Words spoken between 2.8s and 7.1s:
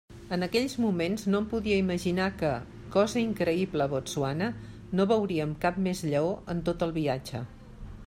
cosa increïble a Botswana, no veuríem cap més lleó en tot el